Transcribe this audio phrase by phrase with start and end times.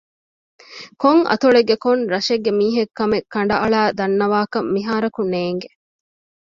[1.01, 5.69] ކޮން އަތޮޅެއްގެ ކޮން ރަށެއްގެ މީހެއް ކަމެއް ކަނޑައަޅައި ދަންނަވާކަށް މިހާރަކު ނޭނގެ